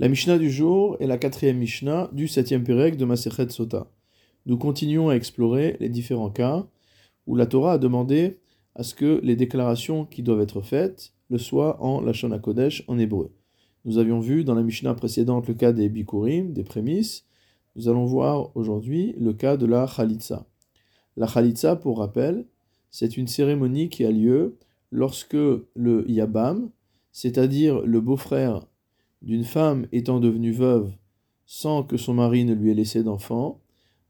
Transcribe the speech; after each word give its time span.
La 0.00 0.08
Mishnah 0.08 0.38
du 0.38 0.50
jour 0.50 0.96
est 0.98 1.06
la 1.06 1.18
quatrième 1.18 1.58
Mishnah 1.58 2.08
du 2.14 2.26
septième 2.26 2.64
Pérec 2.64 2.96
de 2.96 3.04
Masechet 3.04 3.50
Sota. 3.50 3.86
Nous 4.46 4.56
continuons 4.56 5.10
à 5.10 5.14
explorer 5.14 5.76
les 5.78 5.90
différents 5.90 6.30
cas 6.30 6.66
où 7.26 7.36
la 7.36 7.44
Torah 7.44 7.74
a 7.74 7.78
demandé 7.78 8.38
à 8.74 8.82
ce 8.82 8.94
que 8.94 9.20
les 9.22 9.36
déclarations 9.36 10.06
qui 10.06 10.22
doivent 10.22 10.40
être 10.40 10.62
faites 10.62 11.12
le 11.28 11.36
soient 11.36 11.82
en 11.82 12.00
Lashon 12.00 12.30
Kodesh, 12.38 12.82
en 12.88 12.98
hébreu. 12.98 13.30
Nous 13.84 13.98
avions 13.98 14.20
vu 14.20 14.42
dans 14.42 14.54
la 14.54 14.62
Mishnah 14.62 14.94
précédente 14.94 15.48
le 15.48 15.52
cas 15.52 15.72
des 15.72 15.90
Bikurim, 15.90 16.54
des 16.54 16.64
prémices. 16.64 17.26
Nous 17.76 17.90
allons 17.90 18.06
voir 18.06 18.56
aujourd'hui 18.56 19.14
le 19.18 19.34
cas 19.34 19.58
de 19.58 19.66
la 19.66 19.86
Khalitsa. 19.86 20.46
La 21.18 21.26
Khalitsa, 21.26 21.76
pour 21.76 21.98
rappel, 21.98 22.46
c'est 22.90 23.18
une 23.18 23.28
cérémonie 23.28 23.90
qui 23.90 24.06
a 24.06 24.10
lieu 24.10 24.56
lorsque 24.90 25.34
le 25.34 26.10
Yabam, 26.10 26.70
c'est-à-dire 27.12 27.82
le 27.82 28.00
beau-frère 28.00 28.64
d'une 29.22 29.44
femme 29.44 29.86
étant 29.92 30.20
devenue 30.20 30.52
veuve 30.52 30.92
sans 31.52 31.82
que 31.82 31.96
son 31.96 32.14
mari 32.14 32.44
ne 32.44 32.54
lui 32.54 32.70
ait 32.70 32.74
laissé 32.74 33.02
d'enfant, 33.02 33.60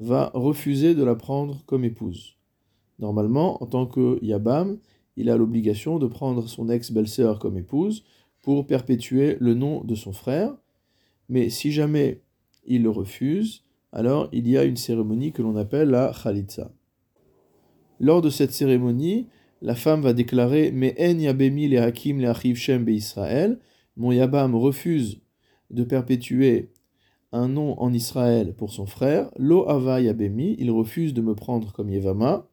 va 0.00 0.30
refuser 0.32 0.94
de 0.94 1.04
la 1.04 1.14
prendre 1.14 1.62
comme 1.66 1.84
épouse. 1.84 2.38
Normalement, 2.98 3.62
en 3.62 3.66
tant 3.66 3.84
que 3.84 4.18
Yabam, 4.24 4.78
il 5.16 5.28
a 5.28 5.36
l'obligation 5.36 5.98
de 5.98 6.06
prendre 6.06 6.48
son 6.48 6.70
ex-belle-sœur 6.70 7.38
comme 7.38 7.58
épouse 7.58 8.04
pour 8.42 8.66
perpétuer 8.66 9.36
le 9.38 9.52
nom 9.52 9.84
de 9.84 9.94
son 9.94 10.14
frère, 10.14 10.56
mais 11.28 11.50
si 11.50 11.72
jamais 11.72 12.22
il 12.64 12.82
le 12.82 12.90
refuse, 12.90 13.64
alors 13.92 14.30
il 14.32 14.48
y 14.48 14.56
a 14.56 14.64
une 14.64 14.76
cérémonie 14.76 15.32
que 15.32 15.42
l'on 15.42 15.56
appelle 15.56 15.90
la 15.90 16.12
Khalitsa. 16.14 16.72
Lors 18.00 18.22
de 18.22 18.30
cette 18.30 18.52
cérémonie, 18.52 19.28
la 19.60 19.74
femme 19.74 20.00
va 20.00 20.14
déclarer 20.14 20.70
Mais 20.72 20.94
en 20.98 21.18
yabemi 21.18 21.68
le 21.68 21.82
hakim 21.82 22.18
le 22.18 22.30
achiv 22.30 22.56
shem 22.56 22.86
mon 23.96 24.12
Yabam 24.12 24.54
refuse 24.54 25.20
de 25.70 25.84
perpétuer 25.84 26.70
un 27.32 27.48
nom 27.48 27.78
en 27.80 27.92
Israël 27.92 28.54
pour 28.54 28.72
son 28.72 28.86
frère, 28.86 29.30
Lo 29.36 29.68
Ava 29.68 30.00
Yabemi, 30.00 30.56
il 30.58 30.70
refuse 30.70 31.12
de 31.12 31.20
me 31.20 31.34
prendre 31.34 31.72
comme 31.72 31.90
Yevama, 31.90 32.48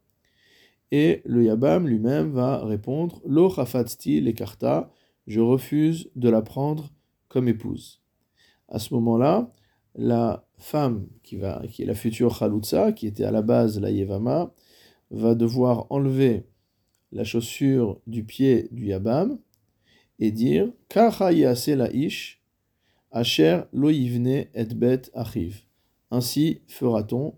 et 0.91 1.21
le 1.25 1.43
Yabam 1.43 1.87
lui-même 1.87 2.31
va 2.31 2.63
répondre 2.65 3.21
Lo 3.25 3.49
Chafatzti 3.49 4.21
Lekarta, 4.21 4.91
je 5.27 5.39
refuse 5.39 6.09
de 6.15 6.29
la 6.29 6.41
prendre 6.41 6.89
comme 7.29 7.47
épouse. 7.47 8.01
À 8.67 8.79
ce 8.79 8.93
moment-là, 8.93 9.51
la 9.95 10.45
femme 10.57 11.07
qui, 11.23 11.35
va, 11.37 11.61
qui 11.69 11.83
est 11.83 11.85
la 11.85 11.95
future 11.95 12.35
Chalutza, 12.35 12.91
qui 12.91 13.07
était 13.07 13.23
à 13.23 13.31
la 13.31 13.41
base 13.41 13.79
la 13.79 13.91
Yevama, 13.91 14.53
va 15.11 15.35
devoir 15.35 15.87
enlever 15.89 16.45
la 17.11 17.23
chaussure 17.23 17.99
du 18.07 18.23
pied 18.23 18.67
du 18.71 18.87
Yabam, 18.87 19.37
et 20.23 20.31
dire 20.31 20.71
ish 21.93 22.41
asher 23.11 23.61
lo 23.73 23.89
et 23.89 24.67
bet 24.73 25.01
achiv. 25.13 25.63
Ainsi 26.11 26.61
fera-t-on 26.67 27.35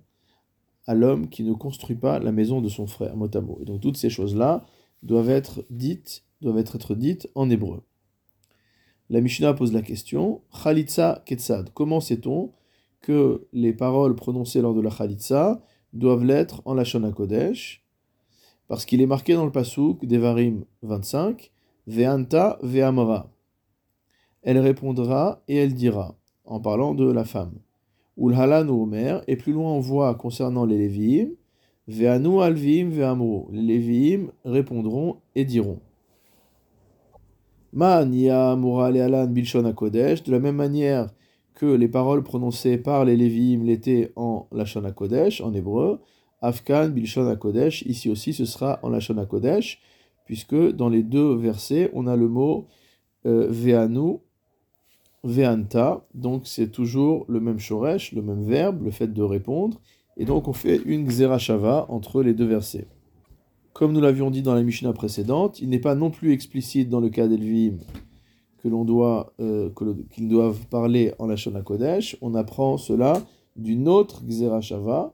à 0.85 0.93
l'homme 0.93 1.27
qui 1.29 1.43
ne 1.43 1.53
construit 1.53 1.95
pas 1.95 2.19
la 2.19 2.31
maison 2.31 2.61
de 2.61 2.69
son 2.69 2.85
frère, 2.85 3.17
mot 3.17 3.27
Et 3.27 3.65
donc 3.65 3.81
toutes 3.81 3.97
ces 3.97 4.11
choses-là 4.11 4.65
doivent 5.01 5.31
être 5.31 5.65
dites, 5.71 6.25
doivent 6.41 6.59
être, 6.59 6.93
dites 6.93 7.27
en 7.33 7.49
hébreu. 7.49 7.81
La 9.09 9.19
Mishnah 9.19 9.55
pose 9.55 9.73
la 9.73 9.81
question 9.81 10.41
Khalitsa 10.63 11.23
Ketsad. 11.25 11.71
Comment 11.73 11.99
sait-on 11.99 12.51
que 13.01 13.47
les 13.51 13.73
paroles 13.73 14.15
prononcées 14.15 14.61
lors 14.61 14.75
de 14.75 14.81
la 14.81 14.91
Khalitsa 14.91 15.63
doivent 15.93 16.25
l'être 16.25 16.61
en 16.65 16.75
Lashon 16.75 17.11
Kodesh 17.11 17.83
Parce 18.67 18.85
qu'il 18.85 19.01
est 19.01 19.07
marqué 19.07 19.33
dans 19.33 19.45
le 19.45 19.51
Pasuk 19.51 20.05
d'Evarim 20.05 20.65
25 20.83 21.51
Ve'anta 21.87 22.57
ve'amra. 22.63 23.29
Elle 24.41 24.59
répondra 24.59 25.41
et 25.47 25.57
elle 25.57 25.73
dira, 25.73 26.15
en 26.45 26.59
parlant 26.59 26.93
de 26.93 27.11
la 27.11 27.25
femme. 27.25 27.53
Ulhalan 28.17 28.69
Omer, 28.69 29.21
et 29.27 29.35
plus 29.35 29.53
loin 29.53 29.71
on 29.71 29.79
voit 29.79 30.15
concernant 30.15 30.65
les 30.65 30.77
Lévi'im, 30.77 31.29
Ve'anu 31.87 32.41
alvim 32.41 32.89
ve'amru. 32.89 33.43
Les 33.51 33.61
Lévi'im 33.61 34.31
répondront 34.43 35.17
et 35.35 35.45
diront. 35.45 35.79
Ma'ania 37.73 38.55
mura 38.55 38.89
le'alan 38.89 39.27
bilshon 39.27 39.71
kodesh, 39.73 40.23
de 40.23 40.31
la 40.31 40.39
même 40.39 40.55
manière 40.55 41.09
que 41.53 41.65
les 41.65 41.87
paroles 41.87 42.23
prononcées 42.23 42.77
par 42.77 43.05
les 43.05 43.17
Lévi'im 43.17 43.63
l'étaient 43.63 44.11
en 44.15 44.47
Lashon 44.51 44.89
Kodesh, 44.93 45.41
en 45.41 45.53
hébreu, 45.53 45.99
Afkan 46.41 46.89
bilshon 46.89 47.35
kodesh, 47.35 47.81
ici 47.83 48.09
aussi 48.09 48.33
ce 48.33 48.45
sera 48.45 48.79
en 48.81 48.89
Lashon 48.89 49.23
Kodesh, 49.25 49.81
puisque 50.25 50.55
dans 50.55 50.89
les 50.89 51.03
deux 51.03 51.35
versets, 51.35 51.89
on 51.93 52.07
a 52.07 52.15
le 52.15 52.27
mot 52.27 52.67
euh, 53.25 53.47
ve'anu, 53.49 54.17
ve'anta, 55.23 56.05
donc 56.13 56.45
c'est 56.45 56.71
toujours 56.71 57.25
le 57.27 57.39
même 57.39 57.59
shoresh, 57.59 58.11
le 58.11 58.21
même 58.21 58.43
verbe, 58.43 58.83
le 58.83 58.91
fait 58.91 59.11
de 59.11 59.23
répondre, 59.23 59.81
et 60.17 60.25
donc 60.25 60.47
on 60.47 60.53
fait 60.53 60.81
une 60.85 61.07
xerashava 61.07 61.85
entre 61.89 62.21
les 62.21 62.33
deux 62.33 62.45
versets. 62.45 62.87
Comme 63.73 63.91
nous 63.91 64.01
l'avions 64.01 64.31
dit 64.31 64.41
dans 64.41 64.53
la 64.53 64.63
Mishnah 64.63 64.93
précédente, 64.93 65.59
il 65.59 65.69
n'est 65.69 65.79
pas 65.79 65.95
non 65.95 66.11
plus 66.11 66.31
explicite 66.31 66.89
dans 66.89 67.01
le 67.01 67.09
cas 67.09 67.27
d'Elvim 67.27 67.79
que 68.63 68.69
l'on 68.69 68.85
doit, 68.85 69.33
euh, 69.39 69.69
qu'ils 70.11 70.29
doivent 70.29 70.65
parler 70.67 71.13
en 71.19 71.27
la 71.27 71.35
Kodesh, 71.61 72.17
on 72.21 72.35
apprend 72.35 72.77
cela 72.77 73.21
d'une 73.55 73.87
autre 73.87 74.23
xerashava, 74.23 75.13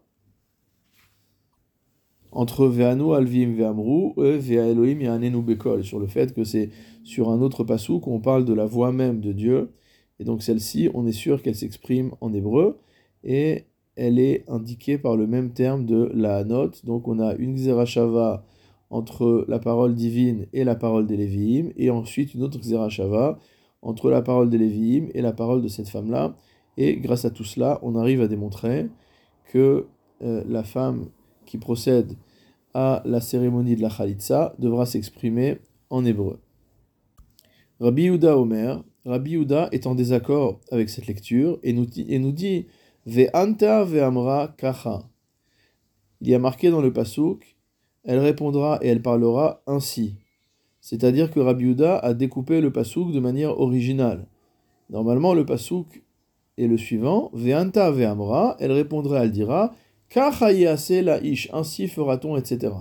entre 2.31 2.67
Ve'anu 2.67 3.13
Alvim 3.13 3.53
Ve'amru 3.53 4.13
et 4.25 4.37
Ve'a 4.37 4.67
Elohim 4.67 5.01
Yanenu 5.01 5.41
Bekol, 5.41 5.83
sur 5.83 5.99
le 5.99 6.07
fait 6.07 6.33
que 6.33 6.43
c'est 6.43 6.69
sur 7.03 7.29
un 7.29 7.41
autre 7.41 7.63
passou 7.63 7.99
qu'on 7.99 8.19
parle 8.19 8.45
de 8.45 8.53
la 8.53 8.65
voix 8.65 8.91
même 8.91 9.19
de 9.19 9.31
Dieu. 9.31 9.71
Et 10.19 10.23
donc 10.23 10.43
celle-ci, 10.43 10.89
on 10.93 11.05
est 11.07 11.11
sûr 11.11 11.41
qu'elle 11.41 11.55
s'exprime 11.55 12.11
en 12.21 12.33
hébreu 12.33 12.77
et 13.23 13.65
elle 13.95 14.19
est 14.19 14.45
indiquée 14.47 14.97
par 14.97 15.17
le 15.17 15.27
même 15.27 15.51
terme 15.51 15.85
de 15.85 16.11
la 16.13 16.43
note. 16.43 16.85
Donc 16.85 17.07
on 17.07 17.19
a 17.19 17.35
une 17.35 17.55
Xerashava 17.55 18.45
entre 18.89 19.45
la 19.47 19.59
parole 19.59 19.95
divine 19.95 20.47
et 20.53 20.63
la 20.63 20.75
parole 20.75 21.07
des 21.07 21.17
Lévi'im, 21.17 21.71
et 21.77 21.89
ensuite 21.89 22.33
une 22.33 22.43
autre 22.43 22.59
Xerashava 22.59 23.39
entre 23.81 24.09
la 24.09 24.21
parole 24.21 24.49
des 24.49 24.57
Lévi'im 24.57 25.07
et 25.13 25.21
la 25.21 25.31
parole 25.31 25.61
de 25.61 25.67
cette 25.67 25.89
femme-là. 25.89 26.35
Et 26.77 26.97
grâce 26.97 27.25
à 27.25 27.29
tout 27.29 27.43
cela, 27.43 27.79
on 27.83 27.95
arrive 27.95 28.21
à 28.21 28.27
démontrer 28.27 28.87
que 29.45 29.85
euh, 30.23 30.43
la 30.47 30.63
femme 30.63 31.07
qui 31.51 31.57
procède 31.57 32.13
à 32.73 33.01
la 33.03 33.19
cérémonie 33.19 33.75
de 33.75 33.81
la 33.81 33.89
Khalitsa 33.89 34.55
devra 34.57 34.85
s'exprimer 34.85 35.57
en 35.89 36.05
hébreu. 36.05 36.39
Rabbi 37.81 38.03
Yehuda 38.03 38.37
Omer, 38.37 38.81
Rabbi 39.03 39.31
Yehuda 39.31 39.67
est 39.73 39.85
en 39.85 39.93
désaccord 39.93 40.61
avec 40.71 40.89
cette 40.89 41.07
lecture 41.07 41.59
et 41.61 41.73
nous 41.73 41.85
dit, 41.85 42.05
et 42.07 42.19
nous 42.19 42.31
dit 42.31 42.67
Ve'anta 43.05 43.83
ve'amra 43.83 44.55
kacha. 44.57 45.01
Il 46.21 46.29
y 46.29 46.35
a 46.35 46.39
marqué 46.39 46.71
dans 46.71 46.79
le 46.79 46.93
pasuk 46.93 47.57
elle 48.05 48.19
répondra 48.19 48.79
et 48.81 48.87
elle 48.87 49.01
parlera 49.01 49.61
ainsi. 49.67 50.15
C'est-à-dire 50.79 51.31
que 51.31 51.41
Rabbi 51.41 51.65
Yehuda 51.65 51.99
a 51.99 52.13
découpé 52.13 52.61
le 52.61 52.71
pasuk 52.71 53.11
de 53.11 53.19
manière 53.19 53.59
originale. 53.59 54.25
Normalement, 54.89 55.33
le 55.33 55.45
pasuk 55.45 56.01
est 56.57 56.67
le 56.67 56.77
suivant 56.77 57.29
Ve'anta 57.33 57.91
ve'amra, 57.91 58.55
elle 58.59 58.71
répondra, 58.71 59.25
elle 59.25 59.31
dira 59.31 59.75
la 60.15 61.23
ish, 61.23 61.49
ainsi 61.53 61.87
fera-t-on, 61.87 62.35
etc. 62.37 62.73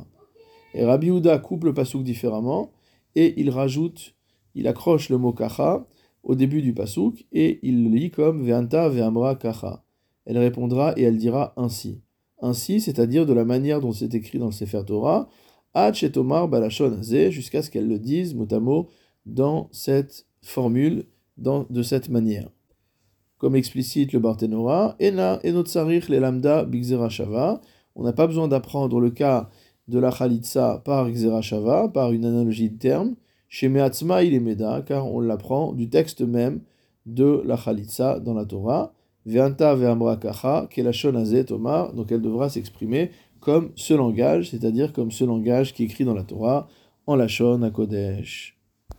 Et 0.75 0.85
Rabbi 0.85 1.09
Yehuda 1.09 1.39
coupe 1.39 1.65
le 1.65 1.75
pasouk 1.75 2.03
différemment 2.03 2.73
et 3.15 3.41
il 3.41 3.51
rajoute, 3.51 4.15
il 4.55 4.67
accroche 4.69 5.09
le 5.09 5.19
mot 5.19 5.33
kacha 5.33 5.87
au 6.23 6.35
début 6.35 6.63
du 6.63 6.75
pasouk 6.75 7.27
et 7.33 7.61
il 7.63 7.85
le 7.85 7.97
lit 7.97 8.11
comme 8.11 8.45
ve'anta 8.45 8.89
ve'amra 8.89 9.37
kacha. 9.37 9.85
Elle 10.27 10.39
répondra 10.39 10.93
et 10.97 11.03
elle 11.03 11.17
dira 11.17 11.55
ainsi. 11.57 12.01
Ainsi, 12.41 12.81
c'est-à-dire 12.81 13.27
de 13.27 13.33
la 13.33 13.45
manière 13.45 13.81
dont 13.81 13.93
c'est 13.93 14.15
écrit 14.15 14.39
dans 14.39 14.47
le 14.47 14.53
Sefer 14.53 14.83
Torah, 14.87 15.29
jusqu'à 17.31 17.63
ce 17.63 17.71
qu'elle 17.71 17.89
le 17.89 17.99
dise 17.99 18.35
mot 18.35 18.89
dans 19.27 19.69
cette 19.73 20.27
formule, 20.43 21.07
de 21.37 21.83
cette 21.83 22.09
manière 22.09 22.51
comme 23.41 23.57
explicite 23.57 24.13
le 24.13 24.21
Barthénora, 24.21 24.97
Ena 25.01 25.41
enotsarich 25.43 26.11
le 26.11 26.19
lambda 26.19 26.69
shava. 27.09 27.63
On 27.97 28.05
n'a 28.05 28.13
pas 28.13 28.27
besoin 28.27 28.49
d'apprendre 28.49 29.01
le 29.01 29.11
cas 29.11 29.49
de 29.89 29.99
la 29.99 30.13
Khalitsa 30.13 30.83
par 30.85 31.09
shava, 31.43 31.89
par 31.89 32.13
une 32.13 32.27
analogie 32.27 32.69
de 32.69 32.79
termes. 32.79 33.17
Chez 33.49 33.69
Meatzma 33.69 34.23
il 34.23 34.35
est 34.35 34.41
Meda, 34.41 34.83
car 34.87 35.13
on 35.13 35.21
l'apprend 35.21 35.73
du 35.73 35.89
texte 35.89 36.21
même 36.21 36.61
de 37.07 37.43
la 37.47 37.57
Khalitsa 37.57 38.21
dans 38.21 38.35
la 38.35 38.45
Torah. 38.45 38.93
Ve'anta 39.25 39.75
ve'amra 39.75 40.19
kacha, 40.19 40.69
donc 41.95 42.13
elle 42.13 42.23
devra 42.23 42.51
s'exprimer 42.51 43.11
comme 43.41 43.71
ce 43.75 43.95
langage, 43.95 44.51
c'est-à-dire 44.51 44.93
comme 44.93 45.11
ce 45.11 45.25
langage 45.25 45.73
qui 45.73 45.83
est 45.83 45.87
écrit 45.87 46.05
dans 46.05 46.15
la 46.15 46.25
Torah, 46.25 46.69
en 47.07 47.17
Lachon 47.17 47.63
à 47.63 47.71
Kodesh. 47.71 48.60